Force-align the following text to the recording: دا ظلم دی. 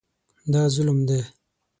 دا 0.51 0.61
ظلم 0.75 0.97
دی. 1.07 1.21